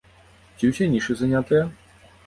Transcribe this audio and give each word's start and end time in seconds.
Ці 0.61 0.71
ўсе 0.71 0.89
нішы 0.95 1.19
занятыя? 1.23 1.63